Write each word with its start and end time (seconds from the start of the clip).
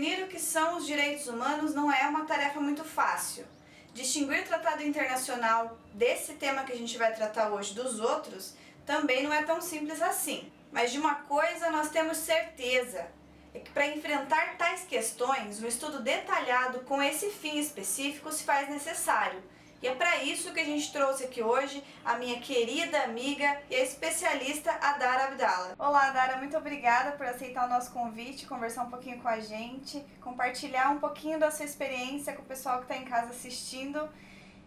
Definir 0.00 0.24
o 0.24 0.28
que 0.28 0.40
são 0.40 0.78
os 0.78 0.86
direitos 0.86 1.28
humanos 1.28 1.74
não 1.74 1.92
é 1.92 2.08
uma 2.08 2.24
tarefa 2.24 2.58
muito 2.58 2.82
fácil. 2.82 3.44
Distinguir 3.92 4.46
tratado 4.46 4.82
internacional 4.82 5.78
desse 5.92 6.32
tema 6.36 6.64
que 6.64 6.72
a 6.72 6.76
gente 6.76 6.96
vai 6.96 7.14
tratar 7.14 7.50
hoje 7.50 7.74
dos 7.74 8.00
outros 8.00 8.54
também 8.86 9.22
não 9.22 9.30
é 9.30 9.42
tão 9.42 9.60
simples 9.60 10.00
assim. 10.00 10.50
Mas 10.72 10.90
de 10.90 10.98
uma 10.98 11.16
coisa 11.16 11.68
nós 11.68 11.90
temos 11.90 12.16
certeza: 12.16 13.08
é 13.52 13.58
que 13.58 13.70
para 13.72 13.88
enfrentar 13.88 14.56
tais 14.56 14.84
questões, 14.84 15.62
um 15.62 15.68
estudo 15.68 16.00
detalhado 16.00 16.80
com 16.80 17.02
esse 17.02 17.28
fim 17.28 17.58
específico 17.58 18.32
se 18.32 18.42
faz 18.42 18.70
necessário 18.70 19.42
e 19.82 19.88
é 19.88 19.94
para 19.94 20.22
isso 20.22 20.52
que 20.52 20.60
a 20.60 20.64
gente 20.64 20.92
trouxe 20.92 21.24
aqui 21.24 21.42
hoje 21.42 21.82
a 22.04 22.18
minha 22.18 22.38
querida 22.38 23.02
amiga 23.02 23.62
e 23.70 23.74
especialista 23.74 24.70
Adara 24.72 25.28
Abdala. 25.28 25.74
Olá, 25.78 26.08
Adara, 26.08 26.36
muito 26.36 26.54
obrigada 26.54 27.12
por 27.12 27.24
aceitar 27.24 27.66
o 27.66 27.70
nosso 27.70 27.90
convite, 27.90 28.46
conversar 28.46 28.82
um 28.82 28.90
pouquinho 28.90 29.22
com 29.22 29.28
a 29.28 29.40
gente, 29.40 30.04
compartilhar 30.20 30.90
um 30.90 30.98
pouquinho 30.98 31.38
da 31.38 31.50
sua 31.50 31.64
experiência 31.64 32.34
com 32.34 32.42
o 32.42 32.44
pessoal 32.44 32.76
que 32.78 32.84
está 32.84 32.96
em 32.96 33.06
casa 33.06 33.30
assistindo. 33.30 34.06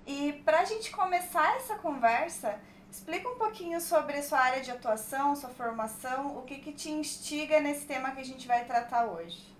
E 0.08 0.34
para 0.44 0.62
a 0.62 0.66
gente 0.66 0.90
começar 0.90 1.58
essa 1.58 1.76
conversa, 1.76 2.60
explica 2.90 3.30
um 3.30 3.38
pouquinho 3.38 3.80
sobre 3.80 4.18
a 4.18 4.24
sua 4.24 4.40
área 4.40 4.64
de 4.64 4.72
atuação, 4.72 5.36
sua 5.36 5.50
formação, 5.50 6.40
o 6.40 6.42
que, 6.42 6.58
que 6.58 6.74
te 6.74 6.90
instiga 6.90 7.62
nesse 7.62 7.86
tema 7.86 8.12
que 8.12 8.22
a 8.22 8.26
gente 8.26 8.48
vai 8.48 8.66
tratar 8.66 9.06
hoje. 9.06 9.54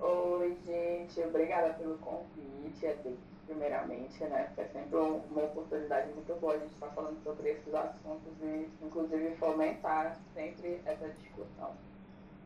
Oi, 0.00 0.56
gente, 0.66 1.20
obrigada 1.20 1.74
pelo 1.74 1.96
convite. 1.98 2.84
É 2.84 2.96
primeiramente, 3.46 4.22
né? 4.24 4.52
É 4.56 4.64
sempre 4.64 4.96
uma 4.96 5.44
oportunidade 5.44 6.12
muito 6.12 6.34
boa 6.40 6.54
a 6.54 6.58
gente 6.58 6.74
estar 6.74 6.88
falando 6.88 7.22
sobre 7.22 7.50
esses 7.50 7.74
assuntos 7.74 8.32
e, 8.42 8.68
inclusive, 8.82 9.36
fomentar 9.36 10.18
sempre 10.34 10.80
essa 10.84 11.08
discussão. 11.08 11.74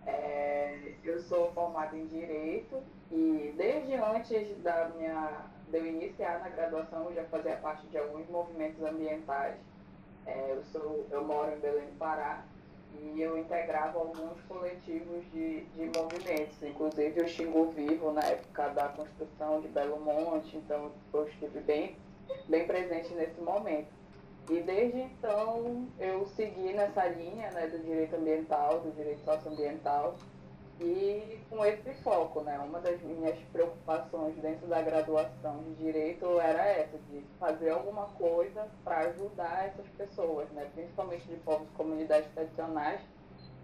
É, 0.07 0.95
eu 1.05 1.21
sou 1.21 1.53
formada 1.53 1.97
em 1.97 2.07
Direito 2.07 2.83
e 3.11 3.53
desde 3.57 3.95
antes 3.95 4.57
da 4.63 4.89
minha, 4.91 5.45
de 5.69 5.77
eu 5.77 5.87
iniciar 5.87 6.41
na 6.41 6.49
graduação 6.49 7.05
eu 7.05 7.15
já 7.15 7.25
fazia 7.25 7.57
parte 7.57 7.87
de 7.89 7.99
alguns 7.99 8.29
movimentos 8.29 8.83
ambientais. 8.83 9.57
É, 10.27 10.53
eu, 10.53 10.63
sou, 10.65 11.07
eu 11.11 11.25
moro 11.25 11.53
em 11.53 11.59
Belém 11.61 11.87
do 11.87 11.99
Pará 11.99 12.45
e 12.99 13.21
eu 13.21 13.39
integrava 13.39 13.99
alguns 13.99 14.41
coletivos 14.49 15.25
de, 15.33 15.61
de 15.61 15.99
movimentos, 15.99 16.63
inclusive 16.63 17.21
o 17.21 17.29
Xingu 17.29 17.71
Vivo 17.71 18.13
na 18.13 18.23
época 18.23 18.69
da 18.71 18.89
construção 18.89 19.61
de 19.61 19.69
Belo 19.69 20.01
Monte, 20.01 20.57
então 20.57 20.91
eu 21.13 21.29
estive 21.29 21.61
bem, 21.61 21.97
bem 22.49 22.67
presente 22.67 23.13
nesse 23.15 23.41
momento. 23.41 23.89
E 24.49 24.61
desde 24.63 24.99
então 24.99 25.87
eu 25.99 26.27
segui 26.27 26.73
nessa 26.73 27.07
linha 27.07 27.51
né, 27.53 27.69
do 27.69 27.79
direito 27.79 28.17
ambiental, 28.17 28.81
do 28.81 28.91
direito 28.93 29.21
socioambiental, 29.21 30.17
e 30.81 31.39
com 31.49 31.65
esse 31.65 31.93
foco, 32.03 32.41
né? 32.41 32.59
Uma 32.59 32.81
das 32.81 33.01
minhas 33.03 33.39
preocupações 33.53 34.35
dentro 34.37 34.67
da 34.67 34.81
graduação 34.81 35.63
de 35.63 35.75
direito 35.75 36.41
era 36.41 36.65
essa, 36.65 36.99
de 37.11 37.23
fazer 37.39 37.71
alguma 37.71 38.07
coisa 38.07 38.67
para 38.83 39.01
ajudar 39.01 39.67
essas 39.67 39.87
pessoas, 39.91 40.49
né? 40.51 40.71
Principalmente 40.75 41.27
de 41.27 41.37
povos 41.37 41.69
e 41.69 41.77
comunidades 41.77 42.31
tradicionais, 42.33 43.01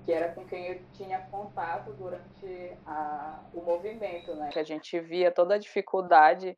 que 0.05 0.12
era 0.12 0.33
com 0.33 0.45
quem 0.47 0.67
eu 0.67 0.81
tinha 0.92 1.20
contato 1.31 1.92
durante 1.95 2.77
a, 2.86 3.41
o 3.55 3.62
movimento, 3.62 4.34
né? 4.34 4.51
Que 4.53 4.58
a 4.58 4.64
gente 4.64 5.01
via 5.01 5.33
toda 5.33 5.55
a 5.55 5.58
dificuldade 5.58 6.56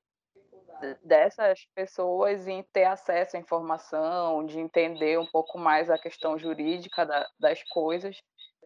dessas 1.02 1.66
pessoas 1.74 2.46
em 2.46 2.62
ter 2.72 2.84
acesso 2.84 3.36
à 3.36 3.40
informação, 3.40 4.44
de 4.44 4.58
entender 4.58 5.18
um 5.18 5.26
pouco 5.26 5.58
mais 5.58 5.90
a 5.90 5.98
questão 5.98 6.38
jurídica 6.38 7.04
da, 7.04 7.28
das 7.38 7.62
coisas 7.64 8.20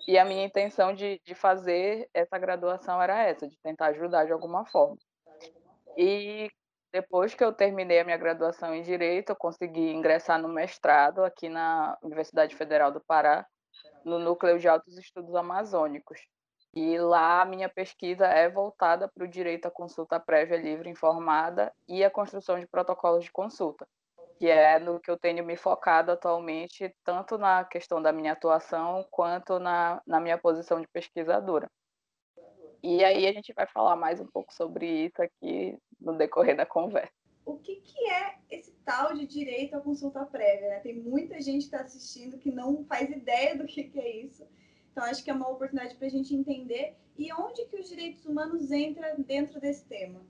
e 0.07 0.19
a 0.19 0.25
minha 0.25 0.45
intenção 0.45 0.93
de, 0.93 1.21
de 1.25 1.35
fazer 1.35 2.09
essa 2.13 2.39
graduação 2.39 3.01
era 3.01 3.23
essa, 3.23 3.49
de 3.49 3.57
tentar 3.63 3.87
ajudar 3.87 4.25
de 4.25 4.33
alguma 4.33 4.67
forma. 4.67 4.99
E 5.97 6.51
depois 6.93 7.35
que 7.35 7.45
eu 7.45 7.53
terminei 7.53 8.01
a 8.01 8.05
minha 8.05 8.17
graduação 8.17 8.75
em 8.75 8.83
Direito, 8.83 9.31
eu 9.31 9.37
consegui 9.37 9.93
ingressar 9.93 10.41
no 10.41 10.49
mestrado 10.49 11.25
aqui 11.25 11.49
na 11.49 11.97
Universidade 12.03 12.57
Federal 12.57 12.91
do 12.91 13.01
Pará, 13.01 13.47
no 14.05 14.19
Núcleo 14.19 14.59
de 14.59 14.69
Altos 14.69 14.99
Estudos 14.99 15.35
Amazônicos. 15.35 16.21
E 16.75 16.99
lá 16.99 17.43
a 17.43 17.45
minha 17.45 17.69
pesquisa 17.69 18.27
é 18.27 18.49
voltada 18.49 19.07
para 19.07 19.25
o 19.25 19.29
direito 19.29 19.67
à 19.67 19.71
consulta 19.71 20.19
prévia 20.19 20.57
livre 20.57 20.89
informada 20.89 21.73
e 21.87 22.03
a 22.03 22.11
construção 22.11 22.59
de 22.59 22.67
protocolos 22.67 23.25
de 23.25 23.31
consulta 23.31 23.87
que 24.43 24.49
é 24.49 24.77
no 24.81 24.99
que 24.99 25.09
eu 25.09 25.17
tenho 25.17 25.47
me 25.47 25.57
focado 25.57 26.11
atualmente, 26.11 26.93
tanto 27.05 27.39
na 27.39 27.65
questão 27.65 28.03
da 28.03 28.11
minha 28.13 28.33
atuação 28.33 29.07
quanto 29.09 29.61
na, 29.61 30.03
na 30.05 30.19
minha 30.19 30.37
posição 30.37 30.81
de 30.81 30.89
pesquisadora. 30.89 31.71
E 32.83 33.05
aí 33.05 33.29
a 33.29 33.33
gente 33.33 33.53
vai 33.53 33.69
falar 33.69 33.95
mais 33.95 34.19
um 34.21 34.27
pouco 34.27 34.53
sobre 34.53 35.05
isso 35.05 35.23
aqui 35.23 35.79
no 36.01 36.19
decorrer 36.19 36.57
da 36.57 36.67
conversa. 36.67 37.13
O 37.47 37.57
que, 37.57 37.77
que 37.77 38.11
é 38.11 38.35
esse 38.51 38.73
tal 38.85 39.15
de 39.15 39.29
direito 39.29 39.77
à 39.77 39.81
consulta 39.81 40.27
prévia? 40.27 40.71
Né? 40.71 40.81
Tem 40.81 40.99
muita 40.99 41.41
gente 41.41 41.69
que 41.69 41.77
está 41.77 41.83
assistindo 41.83 42.37
que 42.37 42.51
não 42.51 42.85
faz 42.87 43.09
ideia 43.11 43.57
do 43.57 43.65
que, 43.65 43.85
que 43.85 44.01
é 44.01 44.17
isso. 44.25 44.45
Então, 44.91 45.05
acho 45.05 45.23
que 45.23 45.31
é 45.31 45.35
uma 45.35 45.49
oportunidade 45.49 45.95
para 45.95 46.09
a 46.09 46.11
gente 46.11 46.35
entender 46.35 46.97
e 47.17 47.33
onde 47.33 47.65
que 47.67 47.77
os 47.77 47.89
direitos 47.89 48.27
humanos 48.27 48.73
entram 48.73 49.23
dentro 49.23 49.61
desse 49.61 49.87
tema. 49.87 50.21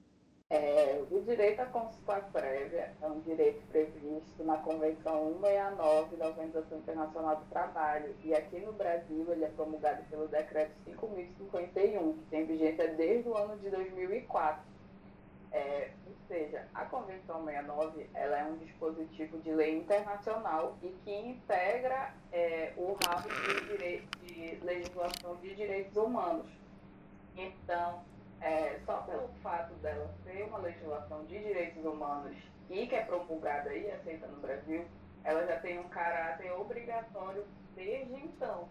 É, 0.52 1.02
o 1.10 1.18
direito 1.22 1.60
à 1.60 1.64
consulta 1.64 2.20
prévia 2.30 2.92
é 3.00 3.06
um 3.06 3.20
direito 3.20 3.66
previsto 3.68 4.44
na 4.44 4.58
Convenção 4.58 5.32
169 5.40 6.16
da 6.16 6.26
Organização 6.26 6.76
Internacional 6.76 7.36
do 7.36 7.44
Trabalho 7.46 8.14
e 8.22 8.34
aqui 8.34 8.60
no 8.60 8.74
Brasil 8.74 9.26
ele 9.32 9.46
é 9.46 9.48
promulgado 9.48 10.04
pelo 10.10 10.28
Decreto 10.28 10.72
5.051, 10.86 12.12
que 12.18 12.24
tem 12.28 12.44
vigência 12.44 12.86
desde 12.88 13.30
o 13.30 13.34
ano 13.34 13.56
de 13.60 13.70
2004. 13.70 14.62
É, 15.52 15.88
ou 16.06 16.14
seja, 16.28 16.68
a 16.74 16.84
Convenção 16.84 17.46
69 17.46 18.10
ela 18.12 18.38
é 18.40 18.44
um 18.44 18.58
dispositivo 18.58 19.38
de 19.38 19.52
lei 19.52 19.78
internacional 19.78 20.76
e 20.82 20.88
que 21.02 21.14
integra 21.14 22.12
é, 22.30 22.74
o 22.76 22.94
ramo 23.06 23.26
de, 23.78 24.02
de 24.26 24.56
legislação 24.62 25.34
de 25.36 25.54
direitos 25.54 25.96
humanos. 25.96 26.46
Então, 27.38 28.02
é, 28.42 28.80
só 28.84 28.98
pelo 29.02 29.28
fato 29.42 29.72
dela 29.74 30.12
ser 30.24 30.42
uma 30.44 30.58
legislação 30.58 31.24
de 31.24 31.38
direitos 31.38 31.84
humanos 31.84 32.36
e 32.68 32.86
que 32.86 32.94
é 32.94 33.04
promulgada 33.04 33.72
e 33.74 33.90
aceita 33.90 34.26
no 34.26 34.40
Brasil, 34.40 34.84
ela 35.24 35.46
já 35.46 35.58
tem 35.60 35.78
um 35.78 35.88
caráter 35.88 36.52
obrigatório 36.52 37.44
desde 37.74 38.14
então. 38.14 38.68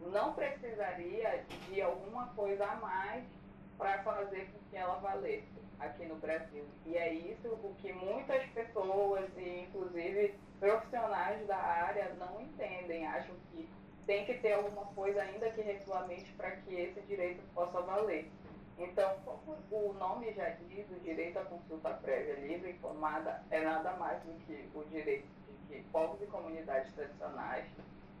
Não 0.00 0.34
precisaria 0.34 1.44
de 1.68 1.80
alguma 1.80 2.26
coisa 2.28 2.64
a 2.64 2.74
mais 2.76 3.24
para 3.78 4.02
fazer 4.02 4.50
com 4.52 4.58
que 4.70 4.76
ela 4.76 4.96
valesse 4.96 5.46
aqui 5.78 6.06
no 6.06 6.16
Brasil. 6.16 6.64
E 6.86 6.96
é 6.96 7.12
isso 7.12 7.48
o 7.48 7.74
que 7.80 7.92
muitas 7.92 8.44
pessoas, 8.50 9.28
e 9.36 9.66
inclusive 9.68 10.34
profissionais 10.58 11.46
da 11.46 11.56
área, 11.56 12.14
não 12.18 12.40
entendem. 12.40 13.06
Acham 13.06 13.34
que 13.52 13.68
tem 14.06 14.24
que 14.24 14.34
ter 14.34 14.54
alguma 14.54 14.86
coisa 14.86 15.22
ainda 15.22 15.50
que 15.50 15.60
regulamente 15.60 16.32
para 16.32 16.50
que 16.52 16.74
esse 16.74 17.00
direito 17.02 17.42
possa 17.54 17.80
valer. 17.80 18.28
Então, 18.78 19.16
como 19.24 19.56
o 19.70 19.92
nome 19.94 20.32
já 20.32 20.48
diz, 20.50 20.90
o 20.90 21.00
direito 21.00 21.38
à 21.38 21.44
consulta 21.44 21.90
prévia 21.94 22.34
livre 22.34 22.70
e 22.70 22.72
informada 22.74 23.42
é 23.50 23.60
nada 23.60 23.92
mais 23.96 24.22
do 24.22 24.32
que 24.46 24.68
o 24.74 24.84
direito 24.84 25.26
de 25.46 25.52
que 25.68 25.82
povos 25.90 26.20
e 26.20 26.26
comunidades 26.26 26.92
tradicionais 26.94 27.66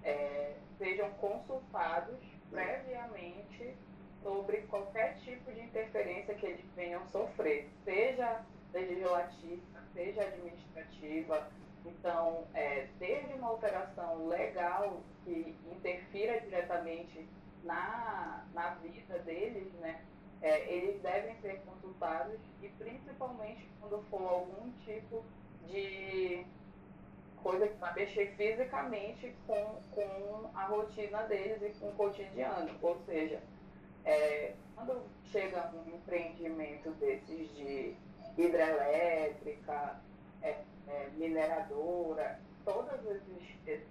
é, 0.04 0.54
sejam 0.78 1.10
consultados 1.12 2.18
previamente 2.50 3.74
sobre 4.22 4.58
qualquer 4.62 5.18
tipo 5.18 5.50
de 5.52 5.60
interferência 5.60 6.34
que 6.34 6.46
eles 6.46 6.64
venham 6.76 7.04
sofrer, 7.10 7.68
seja 7.84 8.44
legislativa, 8.72 9.80
seja 9.92 10.22
administrativa. 10.22 11.50
Então, 11.84 12.46
é, 12.54 12.86
desde 12.98 13.34
uma 13.34 13.48
alteração 13.48 14.28
legal 14.28 15.00
que 15.24 15.56
interfira 15.70 16.40
diretamente 16.40 17.28
na, 17.64 18.44
na 18.54 18.74
vida 18.74 19.18
deles, 19.20 19.72
né, 19.74 20.00
é, 20.42 20.72
eles 20.72 21.00
devem 21.00 21.34
ser 21.40 21.60
consultados 21.60 22.38
e 22.60 22.68
principalmente 22.70 23.68
quando 23.80 24.02
for 24.10 24.22
algum 24.22 24.70
tipo 24.84 25.24
de 25.66 26.44
coisa 27.42 27.68
que 27.68 27.78
vai 27.78 27.94
mexer 27.94 28.34
fisicamente 28.36 29.34
com, 29.46 29.80
com 29.92 30.50
a 30.54 30.64
rotina 30.66 31.22
deles 31.24 31.62
e 31.62 31.78
com 31.78 31.88
o 31.88 31.92
cotidiano. 31.92 32.76
Ou 32.82 32.98
seja, 33.06 33.40
é, 34.04 34.54
quando 34.74 35.02
chega 35.24 35.72
um 35.74 35.94
empreendimento 35.94 36.90
desses 36.92 37.54
de 37.54 37.96
hidrelétrica, 38.36 40.00
é, 40.42 40.56
é, 40.88 41.08
mineradora, 41.16 42.40
todos 42.64 42.92
esses, 43.06 43.86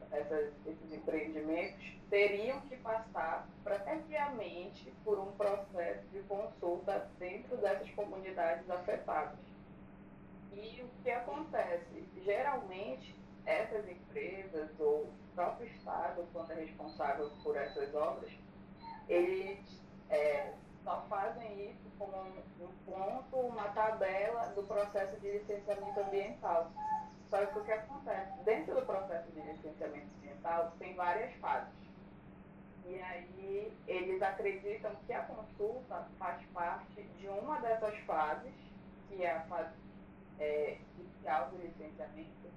esses 0.66 0.94
empreendimentos 0.94 2.02
teriam 2.10 2.60
que 2.62 2.76
passar 2.78 3.48
previamente 3.64 4.92
por 5.04 5.20
um 5.20 5.32
processo 5.34 6.06
de 6.12 6.20
consulta 6.24 7.10
dentro 7.18 7.58
dessas 7.58 7.90
comunidades 7.92 8.70
afetadas. 8.70 9.40
E 10.52 10.82
o 10.84 11.04
que 11.04 11.10
acontece? 11.10 12.06
Geralmente, 12.24 13.16
essas 13.46 13.88
empresas 13.88 14.70
ou 14.80 15.04
o 15.04 15.14
próprio 15.34 15.68
Estado, 15.68 16.28
quando 16.34 16.52
é 16.52 16.56
responsável 16.56 17.32
por 17.44 17.56
essas 17.56 17.94
obras, 17.96 18.32
eles 19.08 19.82
é, 20.10 20.54
só 20.84 21.06
fazem 21.10 21.70
isso 21.70 21.90
como 21.98 22.18
um 22.60 22.68
ponto, 22.86 23.38
uma 23.38 23.70
tabela 23.70 24.48
do 24.50 24.64
processo 24.64 25.20
de 25.20 25.32
licenciamento 25.32 26.00
ambiental. 26.00 26.72
Só 27.32 27.46
que 27.46 27.60
o 27.60 27.64
que 27.64 27.72
acontece? 27.72 28.44
Dentro 28.44 28.76
do 28.76 28.86
processo 28.86 29.32
de 29.32 29.40
licenciamento 29.40 30.06
ambiental, 30.18 30.74
tem 30.78 30.94
várias 30.96 31.34
fases. 31.36 31.72
E 32.86 33.02
aí, 33.02 33.74
eles 33.88 34.22
acreditam 34.22 34.94
que 35.08 35.14
a 35.14 35.24
consulta 35.24 36.10
faz 36.20 36.46
parte 36.48 37.02
de 37.02 37.30
uma 37.30 37.58
dessas 37.62 37.98
fases, 38.00 38.54
que 39.08 39.24
é 39.24 39.32
a 39.32 39.40
fase 39.44 39.74
é, 40.40 40.78
inicial 41.00 41.50
do 41.52 41.58
licenciamento, 41.60 42.52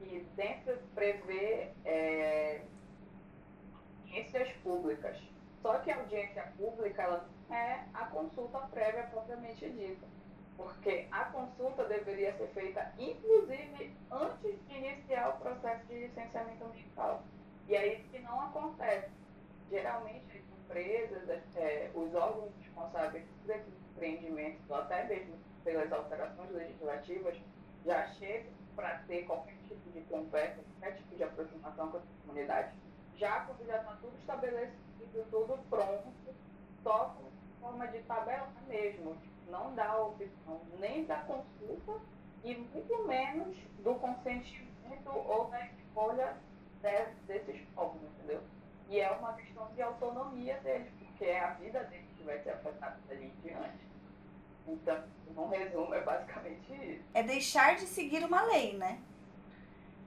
e 0.00 0.24
dentro 0.36 0.78
prevê 0.94 1.72
é, 1.84 2.62
audiências 4.04 4.48
públicas. 4.58 5.18
Só 5.60 5.76
que 5.80 5.90
a 5.90 5.96
audiência 5.96 6.52
pública 6.56 7.02
ela 7.02 7.28
é 7.50 7.80
a 7.92 8.06
consulta 8.06 8.58
prévia 8.68 9.08
propriamente 9.10 9.68
dita, 9.68 10.06
porque 10.60 11.06
a 11.10 11.24
consulta 11.26 11.84
deveria 11.84 12.36
ser 12.36 12.48
feita, 12.48 12.92
inclusive, 12.98 13.96
antes 14.10 14.66
de 14.66 14.74
iniciar 14.74 15.30
o 15.30 15.38
processo 15.38 15.86
de 15.86 16.06
licenciamento 16.06 16.64
ambiental. 16.64 17.22
E 17.66 17.74
é 17.74 17.94
isso 17.94 18.10
que 18.10 18.18
não 18.18 18.38
acontece. 18.42 19.08
Geralmente, 19.70 20.36
as 20.36 20.58
empresas, 20.58 21.40
é, 21.56 21.90
os 21.94 22.14
órgãos 22.14 22.52
responsáveis 22.60 23.24
por 23.42 23.56
esses 23.56 23.72
empreendimentos, 23.92 24.60
ou 24.68 24.76
até 24.76 25.04
mesmo 25.04 25.38
pelas 25.64 25.90
alterações 25.90 26.50
legislativas, 26.50 27.40
já 27.86 28.06
chegam 28.14 28.52
para 28.76 28.98
ter 29.06 29.24
qualquer 29.24 29.56
tipo 29.66 29.90
de 29.92 30.02
conversa, 30.02 30.60
qualquer 30.78 30.98
tipo 30.98 31.16
de 31.16 31.24
aproximação 31.24 31.90
com 31.90 31.96
a 31.96 32.02
comunidade, 32.26 32.74
já 33.16 33.46
quando 33.46 33.66
já 33.66 33.78
está 33.78 33.96
tudo 34.02 34.18
estabelecido, 34.18 35.26
tudo 35.30 35.58
pronto, 35.70 36.12
só 36.82 37.16
com 37.16 37.30
forma 37.60 37.86
de 37.88 38.00
tabela 38.00 38.48
mesmo, 38.68 39.16
não 39.50 39.74
dá 39.74 39.90
a 39.90 40.02
opção 40.02 40.60
nem 40.78 41.04
da 41.04 41.18
consulta 41.18 42.00
e 42.44 42.54
muito 42.54 43.06
menos 43.06 43.56
do 43.82 43.94
consentimento 43.96 45.10
ou 45.10 45.46
da 45.46 45.66
escolha 45.66 46.36
de, 46.80 47.04
desses 47.26 47.60
povos, 47.74 48.00
entendeu? 48.02 48.40
E 48.88 48.98
é 48.98 49.10
uma 49.10 49.34
questão 49.34 49.68
de 49.74 49.82
autonomia 49.82 50.58
deles, 50.60 50.90
porque 50.98 51.24
é 51.24 51.40
a 51.40 51.52
vida 51.54 51.84
deles 51.84 52.06
que 52.16 52.24
vai 52.24 52.42
ser 52.42 52.50
afetada 52.50 52.98
dali 53.08 53.26
em 53.26 53.40
diante. 53.42 53.90
Então, 54.66 55.04
um 55.36 55.48
resumo, 55.48 55.94
é 55.94 56.00
basicamente 56.00 56.72
isso. 56.72 57.04
É 57.14 57.22
deixar 57.22 57.76
de 57.76 57.86
seguir 57.86 58.24
uma 58.24 58.42
lei, 58.42 58.76
né? 58.76 59.00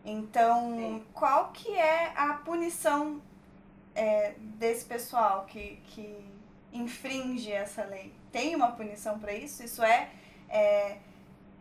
Então, 0.04 0.75
Sim. 0.75 1.06
qual 1.13 1.51
que 1.51 1.74
é 1.78 2.12
a 2.16 2.34
punição 2.34 3.22
é, 3.95 4.31
desse 4.38 4.86
pessoal 4.86 5.45
que, 5.45 5.78
que 5.86 6.30
infringe 6.74 7.52
essa 7.52 7.84
lei? 7.86 8.14
Tem 8.31 8.56
uma 8.56 8.72
punição 8.72 9.20
para 9.20 9.34
isso? 9.34 9.64
Isso 9.64 9.84
é, 9.84 10.10
é 10.50 10.98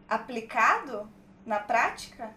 aplicado 0.08 1.08
na 1.44 1.60
prática? 1.60 2.32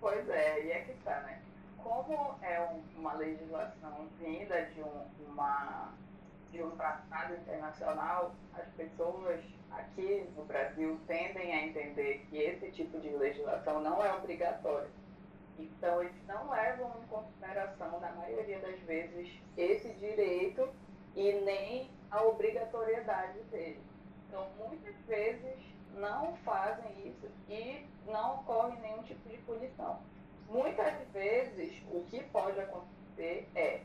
Pois 0.00 0.28
é, 0.28 0.64
e 0.64 0.70
é 0.70 0.80
que 0.80 0.94
tá, 1.04 1.20
né? 1.20 1.40
Como 1.76 2.36
é 2.42 2.60
um, 2.60 3.00
uma 3.00 3.14
legislação 3.14 4.08
vinda 4.18 4.62
de 4.66 4.80
um, 4.82 5.06
uma 5.28 5.92
de 6.52 6.62
um 6.62 6.70
tratado 6.72 7.34
internacional, 7.34 8.34
as 8.52 8.68
pessoas 8.74 9.40
aqui 9.70 10.28
no 10.36 10.44
Brasil 10.44 11.00
tendem 11.06 11.52
a 11.52 11.66
entender 11.66 12.26
que 12.28 12.36
esse 12.36 12.70
tipo 12.72 13.00
de 13.00 13.08
legislação 13.08 13.80
não 13.80 14.04
é 14.04 14.12
obrigatória. 14.12 14.90
Então, 15.62 16.02
eles 16.02 16.26
não 16.26 16.50
levam 16.50 16.92
em 17.02 17.06
consideração, 17.06 18.00
na 18.00 18.12
maioria 18.12 18.58
das 18.60 18.78
vezes, 18.80 19.40
esse 19.56 19.88
direito 19.94 20.68
e 21.14 21.32
nem 21.44 21.90
a 22.10 22.22
obrigatoriedade 22.24 23.38
dele. 23.44 23.80
Então, 24.28 24.46
muitas 24.58 24.94
vezes 25.06 25.58
não 25.94 26.34
fazem 26.38 27.08
isso 27.08 27.28
e 27.48 27.86
não 28.06 28.36
ocorre 28.36 28.78
nenhum 28.80 29.02
tipo 29.02 29.28
de 29.28 29.38
punição. 29.38 30.00
Muitas 30.48 30.94
vezes, 31.12 31.82
o 31.90 32.04
que 32.04 32.22
pode 32.24 32.58
acontecer 32.60 33.48
é 33.54 33.82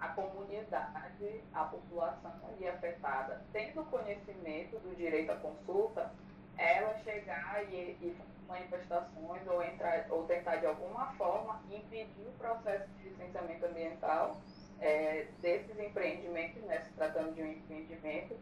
a 0.00 0.08
comunidade, 0.08 1.42
a 1.52 1.64
população 1.64 2.32
ali 2.48 2.68
afetada, 2.68 3.42
tendo 3.52 3.84
conhecimento 3.84 4.78
do 4.80 4.94
direito 4.96 5.30
à 5.30 5.36
consulta, 5.36 6.12
ela 6.58 6.94
chegar 6.98 7.64
e, 7.70 7.96
e 8.00 8.16
manifestações 8.48 9.46
ou, 9.46 9.62
entrar, 9.62 10.06
ou 10.10 10.24
tentar 10.24 10.56
de 10.56 10.66
alguma 10.66 11.12
forma 11.14 11.60
impedir 11.70 12.26
o 12.26 12.32
processo 12.38 12.88
de 12.98 13.08
licenciamento 13.08 13.66
ambiental 13.66 14.40
é, 14.80 15.26
desses 15.40 15.78
empreendimentos, 15.78 16.62
né, 16.64 16.80
se 16.80 16.92
tratando 16.92 17.34
de 17.34 17.42
um 17.42 17.52
empreendimento, 17.52 18.36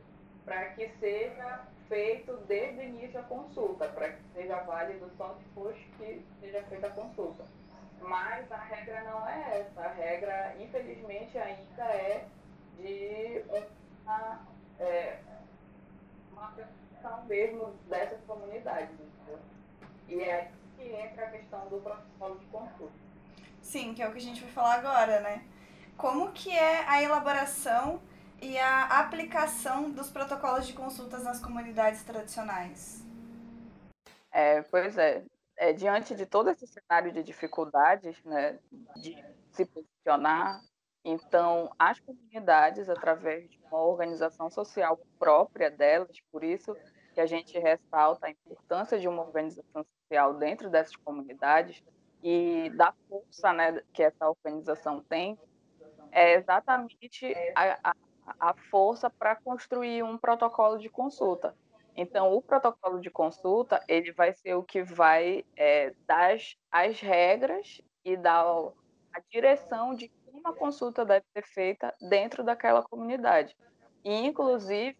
para 0.44 0.70
que 0.70 0.88
seja 0.98 1.60
feito 1.88 2.36
desde 2.48 2.80
o 2.80 2.82
início 2.82 3.20
a 3.20 3.22
consulta, 3.24 3.88
para 3.88 4.12
que 4.12 4.22
seja 4.34 4.60
válido 4.62 5.10
só 5.16 5.34
depois 5.34 5.76
que 5.98 6.24
seja 6.40 6.62
feita 6.64 6.86
a 6.86 6.90
consulta. 6.90 7.44
Mas 8.00 8.50
a 8.50 8.56
regra 8.56 9.02
não 9.04 9.28
é 9.28 9.60
essa. 9.60 9.80
A 9.80 9.92
regra, 9.92 10.56
infelizmente, 10.58 11.38
ainda 11.38 11.84
é 11.84 12.26
de 12.78 13.44
uma, 14.02 14.40
é, 14.80 15.18
uma 16.32 16.52
preocupação 17.02 17.24
mesmo 17.26 17.74
dessas 17.88 18.20
comunidades. 18.26 18.94
Entendeu? 18.94 19.38
E 20.08 20.20
é 20.22 20.50
que 20.76 20.82
entra 20.82 21.26
a 21.26 21.30
questão 21.30 21.68
do 21.68 21.80
protocolo 21.80 22.38
de 22.38 22.46
consulta. 22.46 22.92
Sim, 23.60 23.94
que 23.94 24.02
é 24.02 24.08
o 24.08 24.12
que 24.12 24.18
a 24.18 24.22
gente 24.22 24.40
vai 24.42 24.50
falar 24.50 24.74
agora, 24.74 25.20
né? 25.20 25.44
Como 25.96 26.32
que 26.32 26.50
é 26.50 26.84
a 26.88 27.02
elaboração 27.02 28.00
e 28.40 28.58
a 28.58 29.00
aplicação 29.00 29.90
dos 29.90 30.10
protocolos 30.10 30.66
de 30.66 30.72
consultas 30.72 31.22
nas 31.22 31.40
comunidades 31.40 32.02
tradicionais? 32.02 33.04
É, 34.32 34.62
pois 34.62 34.98
é 34.98 35.24
é, 35.62 35.72
diante 35.72 36.14
de 36.14 36.26
todo 36.26 36.50
esse 36.50 36.66
cenário 36.66 37.12
de 37.12 37.22
dificuldades, 37.22 38.22
né, 38.24 38.58
de 38.96 39.16
se 39.52 39.64
posicionar, 39.64 40.60
então 41.04 41.70
as 41.78 42.00
comunidades, 42.00 42.88
através 42.88 43.48
de 43.48 43.60
uma 43.66 43.80
organização 43.80 44.50
social 44.50 44.98
própria 45.18 45.70
delas, 45.70 46.20
por 46.30 46.42
isso 46.42 46.76
que 47.12 47.20
a 47.20 47.26
gente 47.26 47.58
ressalta 47.58 48.26
a 48.26 48.30
importância 48.30 48.98
de 48.98 49.06
uma 49.06 49.22
organização 49.22 49.84
social 49.84 50.34
dentro 50.34 50.70
dessas 50.70 50.96
comunidades 50.96 51.82
e 52.22 52.70
da 52.70 52.94
força 53.08 53.52
né, 53.52 53.82
que 53.92 54.02
essa 54.02 54.28
organização 54.28 55.02
tem, 55.02 55.38
é 56.10 56.34
exatamente 56.34 57.34
a, 57.54 57.94
a, 58.38 58.54
força 58.70 59.10
para 59.10 59.34
construir 59.36 60.02
um 60.02 60.16
protocolo 60.16 60.78
de 60.78 60.88
consulta. 60.88 61.56
Então, 61.96 62.32
o 62.32 62.40
protocolo 62.40 63.00
de 63.00 63.10
consulta 63.10 63.82
ele 63.88 64.12
vai 64.12 64.32
ser 64.32 64.54
o 64.54 64.62
que 64.62 64.82
vai 64.82 65.44
é, 65.56 65.92
dar 66.06 66.36
as 66.70 67.00
regras 67.00 67.80
e 68.04 68.16
dar 68.16 68.44
a 69.12 69.20
direção 69.30 69.94
de 69.94 70.08
como 70.24 70.48
a 70.48 70.54
consulta 70.54 71.04
deve 71.04 71.26
ser 71.32 71.46
feita 71.46 71.94
dentro 72.08 72.42
daquela 72.42 72.82
comunidade. 72.82 73.56
E, 74.04 74.26
inclusive, 74.26 74.96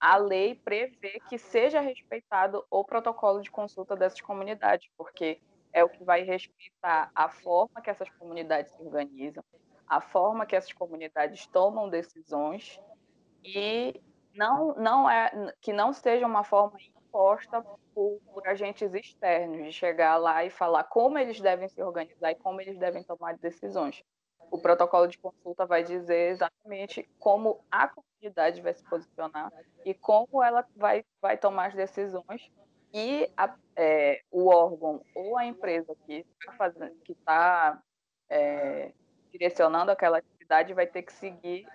a 0.00 0.16
lei 0.16 0.54
prevê 0.54 1.20
que 1.28 1.36
seja 1.36 1.80
respeitado 1.80 2.64
o 2.70 2.82
protocolo 2.82 3.42
de 3.42 3.50
consulta 3.50 3.94
dessas 3.94 4.20
comunidades, 4.20 4.88
porque 4.96 5.40
é 5.72 5.84
o 5.84 5.88
que 5.88 6.02
vai 6.02 6.22
respeitar 6.22 7.10
a 7.14 7.28
forma 7.28 7.82
que 7.82 7.90
essas 7.90 8.08
comunidades 8.10 8.72
se 8.72 8.82
organizam, 8.82 9.44
a 9.86 10.00
forma 10.00 10.46
que 10.46 10.56
essas 10.56 10.72
comunidades 10.72 11.46
tomam 11.48 11.88
decisões 11.88 12.80
e 13.44 14.00
não, 14.34 14.74
não 14.74 15.10
é 15.10 15.52
que 15.60 15.72
não 15.72 15.92
seja 15.92 16.26
uma 16.26 16.44
forma 16.44 16.78
imposta 16.80 17.62
por, 17.94 18.20
por, 18.32 18.46
agentes 18.48 18.94
externos 18.94 19.64
de 19.64 19.72
chegar 19.72 20.16
lá 20.16 20.44
e 20.44 20.50
falar 20.50 20.84
como 20.84 21.18
eles 21.18 21.40
devem 21.40 21.68
se 21.68 21.82
organizar 21.82 22.30
e 22.30 22.36
como 22.36 22.60
eles 22.60 22.78
devem 22.78 23.02
tomar 23.02 23.36
decisões. 23.36 24.02
O 24.50 24.60
protocolo 24.60 25.06
de 25.08 25.18
consulta 25.18 25.66
vai 25.66 25.82
dizer 25.82 26.30
exatamente 26.30 27.08
como 27.18 27.64
a 27.70 27.88
comunidade 27.88 28.09
vai 28.62 28.74
se 28.74 28.84
posicionar 28.84 29.50
e 29.84 29.94
como 29.94 30.42
ela 30.42 30.66
vai, 30.76 31.04
vai 31.20 31.38
tomar 31.38 31.66
as 31.66 31.74
decisões 31.74 32.50
e 32.92 33.30
a, 33.36 33.54
é, 33.76 34.22
o 34.30 34.48
órgão 34.48 35.02
ou 35.14 35.38
a 35.38 35.46
empresa 35.46 35.94
que 36.06 36.26
está 36.38 36.90
que 37.04 37.14
tá, 37.14 37.82
é, 38.28 38.92
direcionando 39.32 39.90
aquela 39.90 40.18
atividade 40.18 40.74
vai 40.74 40.86
ter 40.86 41.02
que 41.02 41.12
seguir 41.12 41.66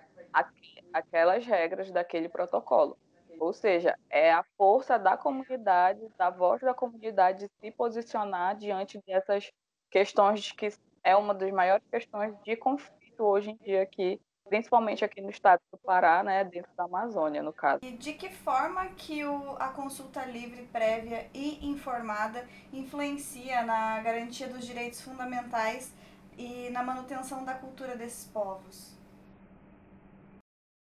aquelas 0.92 1.44
regras 1.46 1.90
daquele 1.90 2.28
protocolo. 2.28 2.98
Ou 3.38 3.52
seja, 3.52 3.98
é 4.08 4.32
a 4.32 4.44
força 4.56 4.98
da 4.98 5.16
comunidade, 5.16 6.00
da 6.16 6.30
voz 6.30 6.60
da 6.60 6.72
comunidade 6.72 7.50
se 7.60 7.70
posicionar 7.70 8.56
diante 8.56 9.00
dessas 9.06 9.50
questões 9.90 10.52
que 10.52 10.68
é 11.04 11.14
uma 11.14 11.34
das 11.34 11.50
maiores 11.52 11.86
questões 11.90 12.34
de 12.42 12.56
conflito 12.56 13.20
hoje 13.22 13.50
em 13.50 13.56
dia 13.56 13.82
aqui, 13.82 14.20
principalmente 14.48 15.04
aqui 15.04 15.20
no 15.20 15.30
estado 15.30 15.60
do 15.70 15.78
Pará, 15.78 16.22
né, 16.22 16.44
dentro 16.44 16.70
da 16.76 16.84
Amazônia, 16.84 17.42
no 17.42 17.52
caso. 17.52 17.80
E 17.82 17.92
de 17.92 18.12
que 18.12 18.30
forma 18.30 18.86
que 18.96 19.24
o, 19.24 19.56
a 19.58 19.68
consulta 19.68 20.24
livre, 20.24 20.62
prévia 20.72 21.28
e 21.34 21.68
informada 21.68 22.46
influencia 22.72 23.62
na 23.62 24.00
garantia 24.00 24.48
dos 24.48 24.64
direitos 24.64 25.00
fundamentais 25.00 25.92
e 26.36 26.70
na 26.70 26.82
manutenção 26.82 27.44
da 27.44 27.54
cultura 27.54 27.96
desses 27.96 28.26
povos? 28.26 28.94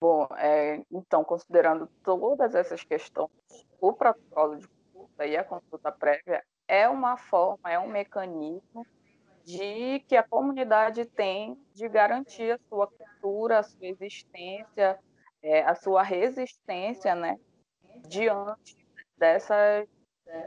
Bom, 0.02 0.28
é, 0.38 0.84
então, 0.92 1.24
considerando 1.24 1.88
todas 2.04 2.54
essas 2.54 2.84
questões, 2.84 3.32
o 3.80 3.94
protocolo 3.94 4.58
de 4.58 4.68
consulta 4.68 5.26
e 5.26 5.38
a 5.38 5.44
consulta 5.44 5.92
prévia 5.92 6.44
é 6.68 6.88
uma 6.90 7.18
forma, 7.18 7.72
é 7.72 7.80
um 7.80 7.88
mecanismo 7.88 8.86
de 9.46 10.00
que 10.08 10.16
a 10.18 10.24
comunidade 10.24 11.06
tem 11.06 11.56
de 11.74 11.88
garantir 11.88 12.52
a 12.52 12.60
sua 12.68 12.88
cultura, 12.88 13.60
a 13.60 13.64
sua 13.64 13.86
existência, 13.86 15.00
é, 15.44 15.64
a 15.64 15.75
sua 15.75 16.02
resistência, 16.02 17.14
né, 17.14 17.40
diante 18.08 18.75
dessas, 19.18 19.88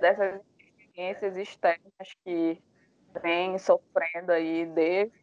dessas 0.01 0.43
experiências 0.77 1.37
externas 1.37 2.09
que 2.25 2.61
vem 3.23 3.57
sofrendo 3.59 4.33
aí 4.33 4.67
desde 4.67 5.17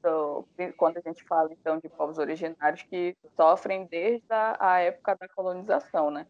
quando 0.77 0.98
a 0.98 1.01
gente 1.01 1.24
fala 1.25 1.51
então 1.51 1.77
de 1.77 1.89
povos 1.89 2.17
originários 2.17 2.82
que 2.84 3.15
sofrem 3.36 3.86
desde 3.86 4.25
a, 4.32 4.79
época 4.79 5.15
da 5.15 5.27
colonização, 5.29 6.10
né? 6.10 6.25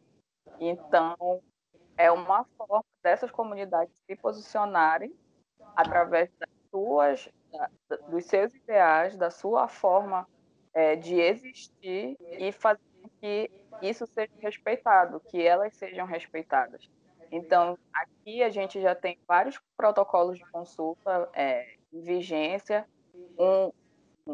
Então 0.60 1.42
é 1.98 2.12
uma 2.12 2.44
forma 2.58 2.84
dessas 3.04 3.32
comunidades 3.32 3.96
se 4.06 4.16
posicionarem 4.16 5.16
através 5.76 6.30
das 6.40 6.55
suas, 6.76 7.30
dos 8.10 8.26
seus 8.26 8.54
ideais, 8.54 9.16
da 9.16 9.30
sua 9.30 9.68
forma 9.70 10.28
é, 10.74 10.98
de 10.98 11.16
existir 11.22 12.18
e 12.20 12.52
fazer 12.52 12.82
que 13.22 13.50
isso 13.82 14.06
seja 14.08 14.32
respeitado, 14.40 15.22
que 15.22 15.42
elas 15.42 15.74
sejam 15.78 16.06
respeitadas. 16.06 16.90
Então, 17.32 17.78
aqui 17.94 18.44
a 18.44 18.50
gente 18.50 18.82
já 18.82 18.94
tem 18.94 19.18
vários 19.26 19.60
protocolos 19.78 20.38
de 20.38 20.46
consulta 20.52 21.30
é, 21.34 21.76
em 21.94 22.02
vigência. 22.02 22.86
Um, 23.40 23.72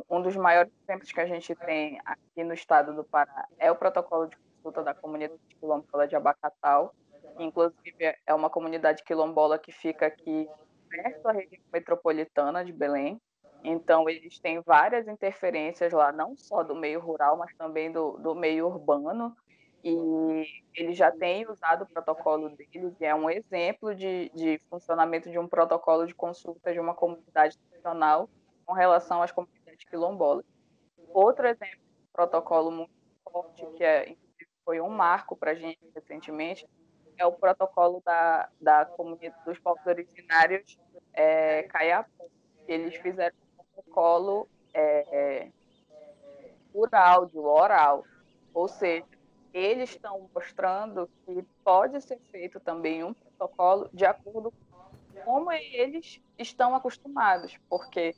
um 0.10 0.22
dos 0.22 0.36
maiores 0.36 0.72
exemplos 0.84 1.12
que 1.12 1.20
a 1.20 1.28
gente 1.28 1.54
tem 1.54 2.00
aqui 2.04 2.44
no 2.44 2.54
estado 2.54 2.96
do 2.96 3.04
Pará 3.04 3.48
é 3.60 3.72
o 3.72 3.76
protocolo 3.76 4.28
de 4.28 4.36
consulta 4.38 4.84
da 4.84 4.96
comunidade 4.96 5.40
quilombola 5.60 6.08
de 6.08 6.16
Abacatal, 6.16 6.94
inclusive 7.38 8.18
é 8.26 8.34
uma 8.34 8.50
comunidade 8.50 9.04
quilombola 9.04 9.60
que 9.60 9.72
fica 9.72 10.08
aqui 10.08 10.50
perto 10.92 11.24
da 11.24 11.32
região 11.32 11.62
metropolitana 11.72 12.64
de 12.64 12.74
Belém. 12.74 13.20
Então, 13.64 14.10
eles 14.10 14.40
têm 14.40 14.62
várias 14.62 15.08
interferências 15.08 15.94
lá, 15.94 16.12
não 16.12 16.36
só 16.36 16.64
do 16.64 16.76
meio 16.76 17.00
rural, 17.00 17.38
mas 17.38 17.56
também 17.56 17.92
do, 17.92 18.18
do 18.18 18.36
meio 18.36 18.68
urbano 18.68 19.36
e 19.84 20.46
ele 20.76 20.94
já 20.94 21.12
tem 21.12 21.50
usado 21.50 21.84
o 21.84 21.88
protocolo 21.88 22.50
deles 22.50 22.96
e 23.00 23.06
é 23.06 23.16
um 23.16 23.30
exemplo 23.30 23.96
de, 23.96 24.30
de 24.34 24.62
funcionamento 24.70 25.30
de 25.30 25.40
um 25.40 25.48
protocolo 25.48 26.06
de 26.06 26.14
consulta 26.14 26.72
de 26.72 26.80
uma 26.80 26.94
comunidade 26.94 27.58
nacional 27.72 28.30
com 28.66 28.74
relação 28.74 29.24
às 29.24 29.32
comunidades 29.32 29.84
quilombolas. 29.90 30.46
Outro 31.14 31.48
exemplo 31.48 31.80
de 31.80 32.08
protocolo 32.14 32.72
muito 32.72 32.92
forte, 33.24 33.66
que 33.76 33.84
é, 33.84 34.16
foi 34.64 34.80
um 34.80 34.90
marco 34.90 35.36
para 35.36 35.52
a 35.52 35.56
gente 35.56 35.80
recentemente, 35.96 36.68
é 37.22 37.26
o 37.26 37.32
protocolo 37.32 38.02
da, 38.04 38.50
da 38.60 38.86
comunidade 38.86 39.36
dos 39.46 39.60
povos 39.60 39.86
originários 39.86 40.78
é, 41.14 41.64
Caiapó. 41.64 42.26
Eles 42.68 42.96
fizeram 42.96 43.36
um 43.60 43.64
protocolo 43.76 44.48
é, 44.74 45.06
é, 45.12 45.52
por 46.74 46.94
áudio, 46.94 47.44
oral, 47.44 48.04
ou 48.54 48.68
seja, 48.68 49.06
eles 49.54 49.92
estão 49.92 50.30
mostrando 50.34 51.10
que 51.26 51.44
pode 51.64 52.02
ser 52.02 52.20
feito 52.32 52.60
também 52.60 53.04
um 53.04 53.14
protocolo 53.14 53.90
de 53.94 54.06
acordo 54.06 54.52
com 54.52 54.72
como 55.26 55.52
eles 55.52 56.22
estão 56.40 56.74
acostumados, 56.74 57.58
porque 57.70 58.16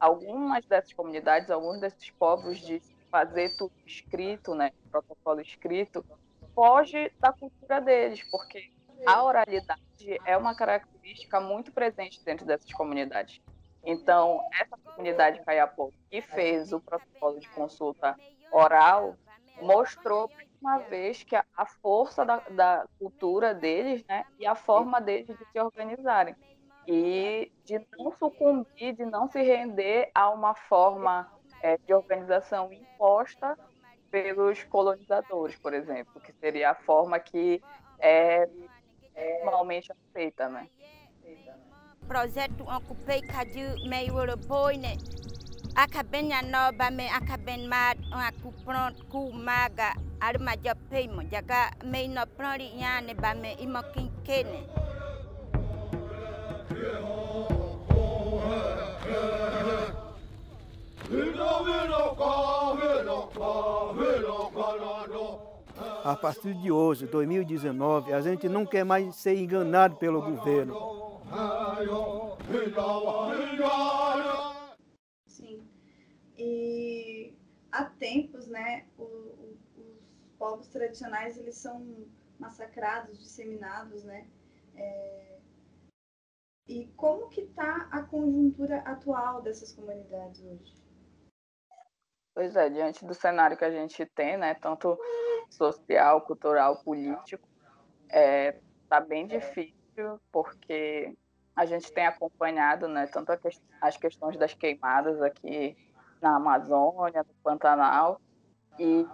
algumas 0.00 0.64
dessas 0.66 0.92
comunidades, 0.92 1.50
alguns 1.50 1.80
desses 1.80 2.10
povos 2.12 2.58
de 2.58 2.80
fazer 3.10 3.54
tudo 3.56 3.72
escrito, 3.84 4.54
né, 4.54 4.72
protocolo 4.90 5.40
escrito, 5.40 6.04
foge 6.54 7.12
da 7.18 7.32
cultura 7.32 7.80
deles, 7.80 8.22
porque 8.30 8.70
a 9.06 9.22
oralidade 9.22 9.80
é 10.24 10.36
uma 10.36 10.54
característica 10.54 11.40
muito 11.40 11.72
presente 11.72 12.22
dentro 12.24 12.46
dessas 12.46 12.72
comunidades. 12.72 13.40
Então, 13.84 14.40
essa 14.60 14.76
comunidade 14.76 15.42
Caiapó 15.44 15.90
que 16.08 16.20
fez 16.20 16.72
o 16.72 16.80
protocolo 16.80 17.40
de 17.40 17.48
consulta 17.48 18.16
oral 18.52 19.16
mostrou 19.60 20.30
uma 20.60 20.78
vez 20.78 21.24
que 21.24 21.34
a, 21.34 21.66
força 21.82 22.24
da, 22.24 22.36
da, 22.50 22.86
cultura 22.98 23.52
deles, 23.52 24.04
né, 24.06 24.24
e 24.38 24.46
a 24.46 24.54
forma 24.54 25.00
deles 25.00 25.26
de 25.26 25.44
se 25.50 25.60
organizarem 25.60 26.36
e 26.86 27.50
de 27.64 27.84
não 27.98 28.12
sucumbir, 28.12 28.94
de 28.94 29.04
não 29.04 29.28
se 29.28 29.42
render 29.42 30.10
a 30.14 30.30
uma 30.30 30.54
forma 30.54 31.30
é, 31.60 31.76
de 31.78 31.92
organização 31.92 32.72
imposta 32.72 33.58
pelos 34.12 34.62
colonizadores, 34.64 35.56
por 35.56 35.72
exemplo, 35.72 36.20
que 36.20 36.32
seria 36.34 36.70
a 36.72 36.74
forma 36.74 37.18
que 37.18 37.62
é, 37.98 38.46
normalmente 39.42 39.90
aceita, 39.90 40.48
né? 40.50 40.68
Projeto 42.06 42.62
ocupei 42.68 43.22
meio 43.88 44.26
né? 44.76 44.96
akabenya 45.74 46.42
no 46.42 46.76
bame 46.76 47.08
akaben 47.08 47.64
mat 47.64 47.96
aku 48.12 48.52
pront 48.60 48.92
ku 49.08 49.32
maga 49.32 49.96
arma 50.20 50.52
jape 50.60 51.08
mo 51.08 51.24
jaga 51.32 51.72
me 51.80 52.08
no 52.12 52.28
prori 52.36 52.76
nyane 52.76 53.16
bame 53.16 53.56
imo 53.56 53.80
kinkene 53.96 54.68
A 66.04 66.16
partir 66.16 66.52
de 66.54 66.72
hoje, 66.72 67.06
2019, 67.06 68.12
a 68.12 68.20
gente 68.20 68.48
não 68.48 68.66
quer 68.66 68.84
mais 68.84 69.14
ser 69.14 69.36
enganado 69.36 69.96
pelo 69.96 70.20
governo. 70.20 70.74
E 76.36 77.34
há 77.70 77.84
tempos, 77.84 78.48
né, 78.48 78.84
o, 78.98 79.02
o, 79.04 79.58
os 79.76 80.30
povos 80.36 80.66
tradicionais 80.66 81.38
eles 81.38 81.56
são 81.56 81.86
massacrados, 82.38 83.18
disseminados, 83.20 84.02
né? 84.02 84.26
É... 84.74 85.38
E 86.68 86.86
como 86.96 87.28
que 87.28 87.42
está 87.42 87.88
a 87.92 88.02
conjuntura 88.02 88.78
atual 88.80 89.40
dessas 89.40 89.72
comunidades 89.72 90.42
hoje? 90.42 90.82
Pois 92.34 92.56
é, 92.56 92.70
diante 92.70 93.04
do 93.04 93.12
cenário 93.12 93.56
que 93.56 93.64
a 93.64 93.70
gente 93.70 94.06
tem, 94.06 94.38
né, 94.38 94.54
tanto 94.54 94.98
social, 95.50 96.22
cultural, 96.22 96.82
político, 96.82 97.46
é, 98.08 98.56
tá 98.88 99.00
bem 99.00 99.26
difícil 99.26 100.18
porque 100.30 101.14
a 101.54 101.66
gente 101.66 101.92
tem 101.92 102.06
acompanhado, 102.06 102.88
né, 102.88 103.06
tanto 103.06 103.32
as 103.80 103.96
questões 103.98 104.38
das 104.38 104.54
queimadas 104.54 105.20
aqui 105.20 105.76
na 106.22 106.36
Amazônia, 106.36 107.22
no 107.22 107.34
Pantanal, 107.42 108.18
e 108.78 109.06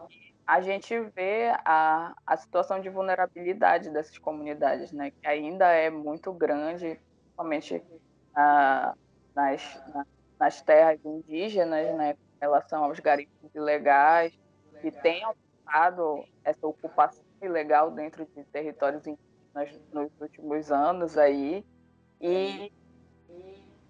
a 0.46 0.60
gente 0.60 0.98
vê 1.16 1.52
a, 1.64 2.14
a 2.24 2.36
situação 2.36 2.80
de 2.80 2.88
vulnerabilidade 2.88 3.90
dessas 3.90 4.16
comunidades, 4.16 4.92
né, 4.92 5.10
que 5.10 5.26
ainda 5.26 5.66
é 5.72 5.90
muito 5.90 6.32
grande, 6.32 7.00
principalmente 7.24 7.82
ah, 8.34 8.94
nas, 9.34 9.82
na, 9.92 10.06
nas 10.38 10.62
terras 10.62 11.04
indígenas, 11.04 11.92
né, 11.96 12.16
relação 12.40 12.84
aos 12.84 12.98
garimpos 13.00 13.54
ilegais, 13.54 14.32
que 14.80 14.90
tem 14.90 15.22
aumentado 15.24 16.24
essa 16.44 16.66
ocupação 16.66 17.24
ilegal 17.42 17.90
dentro 17.90 18.26
de 18.26 18.44
territórios 18.44 19.06
indígenas 19.06 19.80
nos 19.92 20.10
últimos 20.20 20.70
anos 20.72 21.18
aí, 21.18 21.64
e 22.20 22.72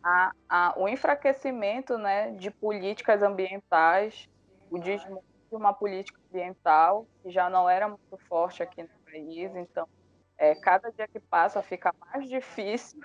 a, 0.02 0.32
a, 0.48 0.74
o 0.76 0.88
enfraquecimento 0.88 1.98
né, 1.98 2.30
de 2.32 2.50
políticas 2.50 3.22
ambientais, 3.22 4.28
o 4.70 4.78
desmonte 4.78 5.24
de 5.48 5.56
uma 5.56 5.72
política 5.72 6.20
ambiental 6.28 7.06
que 7.22 7.30
já 7.30 7.48
não 7.48 7.68
era 7.68 7.88
muito 7.88 8.18
forte 8.28 8.62
aqui 8.62 8.82
no 8.82 8.88
país, 9.04 9.54
então 9.56 9.88
é, 10.36 10.54
cada 10.54 10.90
dia 10.92 11.08
que 11.08 11.18
passa 11.18 11.62
fica 11.62 11.94
mais 12.00 12.28
difícil 12.28 13.00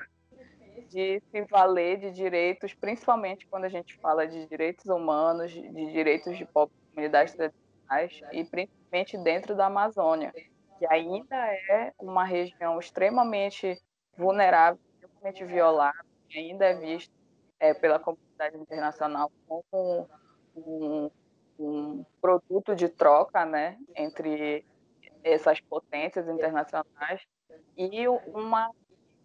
de 0.93 1.21
se 1.31 1.41
valer 1.45 1.99
de 1.99 2.11
direitos, 2.11 2.73
principalmente 2.73 3.47
quando 3.47 3.65
a 3.65 3.69
gente 3.69 3.97
fala 3.97 4.27
de 4.27 4.45
direitos 4.45 4.85
humanos, 4.85 5.51
de, 5.51 5.91
direitos 5.91 6.37
de 6.37 6.45
comunidades 6.45 7.33
tradicionais 7.33 8.21
e 8.31 8.43
principalmente 8.43 9.17
dentro 9.17 9.55
da 9.55 9.65
Amazônia, 9.65 10.31
que 10.77 10.85
ainda 10.87 11.35
é 11.35 11.91
uma 11.99 12.23
região 12.23 12.79
extremamente 12.79 13.81
vulnerável, 14.15 14.79
extremamente 15.01 15.43
violada, 15.45 16.05
ainda 16.35 16.65
é 16.65 16.75
visto 16.75 17.11
é, 17.59 17.73
pela 17.73 17.97
comunidade 17.97 18.55
internacional 18.55 19.31
como 19.47 20.07
um, 20.55 21.09
um, 21.59 22.05
produto 22.21 22.75
de 22.75 22.87
troca 22.87 23.45
né, 23.45 23.79
entre 23.95 24.63
essas 25.23 25.59
potências 25.59 26.27
internacionais 26.27 27.21
e 27.75 28.07
uma 28.07 28.69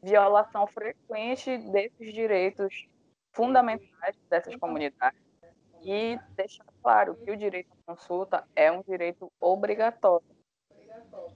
violação 0.03 0.67
frequente 0.67 1.59
desses 1.59 2.13
direitos 2.13 2.89
fundamentais 3.33 4.17
dessas 4.29 4.57
comunidades 4.57 5.21
e 5.83 6.19
deixar 6.37 6.67
claro 6.83 7.15
que 7.17 7.31
o 7.31 7.37
direito 7.37 7.73
à 7.73 7.93
consulta 7.93 8.45
é 8.55 8.71
um 8.71 8.83
direito 8.83 9.31
obrigatório. 9.41 10.27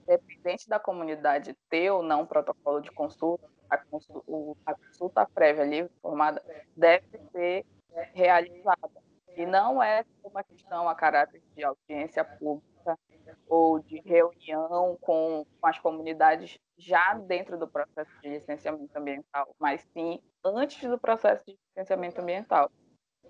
Independente 0.01 0.67
da 0.67 0.79
comunidade 0.79 1.55
ter 1.69 1.91
ou 1.91 2.03
não 2.03 2.25
protocolo 2.25 2.81
de 2.81 2.91
consulta, 2.91 3.49
a 3.69 3.77
consulta, 3.77 4.59
a 4.65 4.75
consulta 4.75 5.25
prévia 5.33 5.63
ali 5.63 5.89
formada 6.01 6.43
deve 6.75 7.17
ser 7.31 7.65
realizada. 8.13 9.01
E 9.35 9.45
não 9.45 9.81
é 9.81 10.05
uma 10.23 10.43
questão 10.43 10.87
a 10.87 10.95
caráter 10.95 11.41
de 11.55 11.63
audiência 11.63 12.23
pública 12.23 12.99
ou 13.47 13.79
de 13.79 13.99
reunião 14.01 14.97
com 15.01 15.45
as 15.61 15.79
comunidades 15.79 16.59
já 16.77 17.13
dentro 17.13 17.57
do 17.57 17.67
processo 17.67 18.11
de 18.21 18.29
licenciamento 18.29 18.97
ambiental, 18.97 19.55
mas 19.59 19.81
sim 19.93 20.21
antes 20.43 20.89
do 20.89 20.99
processo 20.99 21.43
de 21.45 21.57
licenciamento 21.69 22.19
ambiental. 22.21 22.71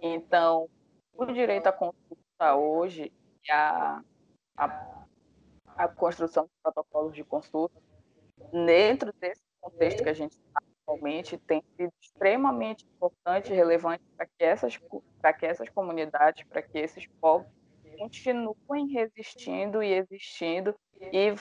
Então, 0.01 0.69
o 1.13 1.25
direito 1.25 1.67
à 1.67 1.71
consulta 1.71 2.55
hoje 2.55 3.11
a, 3.49 4.01
a, 4.57 5.05
a 5.67 5.87
construção 5.87 6.45
de 6.45 6.51
protocolos 6.61 7.15
de 7.15 7.23
consulta, 7.23 7.79
dentro 8.51 9.13
desse 9.13 9.41
contexto 9.61 10.03
que 10.03 10.09
a 10.09 10.13
gente 10.13 10.31
está 10.31 10.61
atualmente, 10.81 11.37
tem 11.37 11.63
sido 11.75 11.93
extremamente 12.01 12.85
importante 12.85 13.51
e 13.51 13.55
relevante 13.55 14.03
para 14.17 14.25
que 14.25 14.43
essas, 14.43 14.77
para 15.21 15.33
que 15.33 15.45
essas 15.45 15.69
comunidades, 15.69 16.43
para 16.45 16.61
que 16.61 16.77
esses 16.77 17.07
povos 17.21 17.47
continuem 17.97 18.87
resistindo 18.87 19.83
e 19.83 19.93
existindo 19.93 20.75
e 20.99 21.33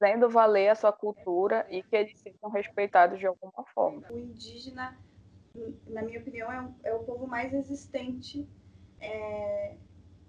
fazendo 0.00 0.30
valer 0.30 0.70
a 0.70 0.74
sua 0.74 0.92
cultura 0.92 1.66
e 1.68 1.82
que 1.82 1.94
eles 1.94 2.18
sejam 2.18 2.48
respeitados 2.50 3.18
de 3.18 3.26
alguma 3.26 3.64
forma. 3.74 4.02
O 4.10 4.18
indígena, 4.18 4.98
na 5.86 6.02
minha 6.02 6.18
opinião, 6.18 6.50
é, 6.50 6.60
um, 6.62 6.74
é 6.82 6.94
o 6.94 7.04
povo 7.04 7.26
mais 7.26 7.52
resistente, 7.52 8.48
é, 8.98 9.76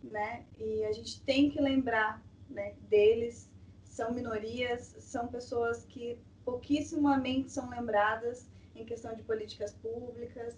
né? 0.04 0.46
E 0.60 0.84
a 0.84 0.92
gente 0.92 1.22
tem 1.22 1.50
que 1.50 1.62
lembrar 1.62 2.22
né, 2.50 2.76
deles. 2.90 3.50
São 3.86 4.14
minorias, 4.14 4.96
são 5.00 5.28
pessoas 5.28 5.86
que 5.86 6.20
pouquíssimamente 6.44 7.52
são 7.52 7.70
lembradas 7.70 8.50
em 8.76 8.86
questão 8.86 9.16
de 9.16 9.24
políticas 9.24 9.74
públicas 9.74 10.58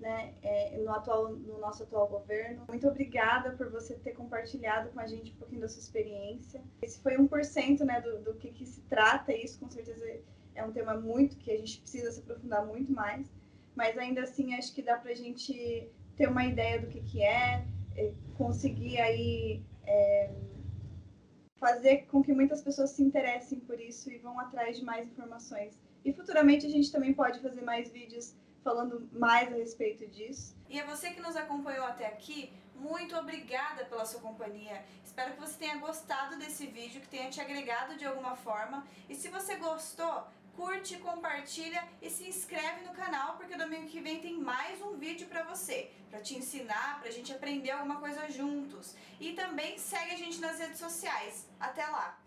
né, 0.00 0.34
é, 0.42 0.78
no, 0.78 0.90
atual, 0.90 1.30
no 1.30 1.58
nosso 1.58 1.82
atual 1.82 2.08
governo. 2.08 2.64
Muito 2.68 2.86
obrigada 2.88 3.50
por 3.52 3.70
você 3.70 3.94
ter 3.94 4.12
compartilhado 4.12 4.90
com 4.90 5.00
a 5.00 5.06
gente 5.06 5.32
um 5.32 5.36
pouquinho 5.36 5.60
da 5.60 5.68
sua 5.68 5.80
experiência. 5.80 6.62
Esse 6.82 7.00
foi 7.00 7.16
1% 7.16 7.80
né, 7.80 8.00
do, 8.00 8.22
do 8.22 8.34
que, 8.34 8.50
que 8.50 8.66
se 8.66 8.82
trata, 8.82 9.32
isso 9.32 9.58
com 9.58 9.68
certeza 9.68 10.04
é 10.54 10.64
um 10.64 10.72
tema 10.72 10.94
muito 10.94 11.36
que 11.36 11.50
a 11.50 11.56
gente 11.56 11.80
precisa 11.80 12.12
se 12.12 12.20
aprofundar 12.20 12.64
muito 12.66 12.92
mais, 12.92 13.32
mas 13.74 13.98
ainda 13.98 14.22
assim 14.22 14.54
acho 14.54 14.72
que 14.72 14.82
dá 14.82 14.96
para 14.96 15.10
a 15.10 15.14
gente 15.14 15.90
ter 16.16 16.28
uma 16.28 16.44
ideia 16.44 16.80
do 16.80 16.86
que, 16.86 17.00
que 17.00 17.22
é, 17.22 17.66
é 17.96 18.12
conseguir 18.36 19.00
aí 19.00 19.64
é, 19.84 20.32
fazer 21.56 22.06
com 22.06 22.22
que 22.22 22.32
muitas 22.32 22.62
pessoas 22.62 22.90
se 22.90 23.02
interessem 23.02 23.58
por 23.60 23.80
isso 23.80 24.10
e 24.10 24.18
vão 24.18 24.38
atrás 24.38 24.78
de 24.78 24.84
mais 24.84 25.08
informações. 25.08 25.78
E 26.04 26.12
futuramente 26.12 26.66
a 26.66 26.70
gente 26.70 26.92
também 26.92 27.14
pode 27.14 27.40
fazer 27.40 27.62
mais 27.62 27.90
vídeos 27.90 28.36
falando 28.64 29.08
mais 29.12 29.52
a 29.52 29.56
respeito 29.56 30.06
disso. 30.08 30.56
E 30.68 30.80
a 30.80 30.86
você 30.86 31.10
que 31.10 31.20
nos 31.20 31.36
acompanhou 31.36 31.84
até 31.84 32.06
aqui, 32.06 32.52
muito 32.74 33.16
obrigada 33.16 33.84
pela 33.84 34.04
sua 34.04 34.20
companhia. 34.20 34.84
Espero 35.04 35.34
que 35.34 35.40
você 35.40 35.56
tenha 35.58 35.76
gostado 35.76 36.36
desse 36.38 36.66
vídeo, 36.66 37.00
que 37.00 37.08
tenha 37.08 37.30
te 37.30 37.40
agregado 37.40 37.96
de 37.96 38.04
alguma 38.04 38.34
forma. 38.34 38.84
E 39.08 39.14
se 39.14 39.28
você 39.28 39.56
gostou, 39.56 40.26
curte, 40.56 40.98
compartilha 40.98 41.86
e 42.00 42.10
se 42.10 42.26
inscreve 42.26 42.84
no 42.84 42.92
canal, 42.94 43.36
porque 43.36 43.56
domingo 43.56 43.86
que 43.86 44.00
vem 44.00 44.20
tem 44.20 44.38
mais 44.38 44.80
um 44.80 44.96
vídeo 44.96 45.28
para 45.28 45.44
você, 45.44 45.90
para 46.10 46.20
te 46.20 46.36
ensinar, 46.36 46.98
para 46.98 47.08
a 47.08 47.12
gente 47.12 47.32
aprender 47.32 47.70
alguma 47.70 48.00
coisa 48.00 48.28
juntos. 48.30 48.96
E 49.20 49.34
também 49.34 49.78
segue 49.78 50.12
a 50.12 50.16
gente 50.16 50.40
nas 50.40 50.58
redes 50.58 50.78
sociais. 50.78 51.46
Até 51.60 51.86
lá! 51.86 52.18